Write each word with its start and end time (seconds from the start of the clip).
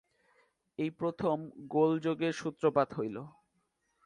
এই 0.79 0.91
প্রথম 0.99 1.37
গোলযোগের 1.67 2.33
সূত্রপাত 2.33 2.89
হইল। 2.93 3.17